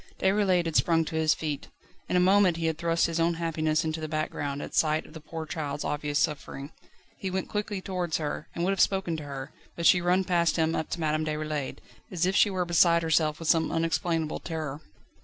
Déroulède 0.17 0.65
had 0.65 0.75
sprung 0.75 1.05
to 1.05 1.15
his 1.15 1.35
feet. 1.35 1.67
In 2.09 2.15
a 2.15 2.19
moment 2.19 2.57
he 2.57 2.65
had 2.65 2.79
thrust 2.79 3.05
his 3.05 3.19
own 3.19 3.35
happiness 3.35 3.85
into 3.85 4.01
the 4.01 4.07
background 4.07 4.59
at 4.59 4.73
sight 4.73 5.05
of 5.05 5.13
the 5.13 5.19
poor 5.21 5.45
child's 5.45 5.83
obvious 5.83 6.17
suffering. 6.17 6.71
He 7.19 7.29
went 7.29 7.49
quickly 7.49 7.81
towards 7.81 8.17
her, 8.17 8.47
and 8.55 8.63
would 8.63 8.71
have 8.71 8.81
spoken 8.81 9.15
to 9.17 9.23
her, 9.25 9.51
but 9.75 9.85
she 9.85 10.01
ran 10.01 10.23
past 10.23 10.55
him 10.55 10.75
up 10.75 10.89
to 10.89 10.99
Madame 10.99 11.23
Déroulède, 11.23 11.77
as 12.09 12.25
if 12.25 12.35
she 12.35 12.49
were 12.49 12.65
beside 12.65 13.03
herself 13.03 13.37
with 13.37 13.47
some 13.47 13.71
unexplainable 13.71 14.39
terror. 14.39 14.81